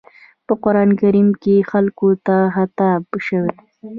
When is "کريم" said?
1.01-1.29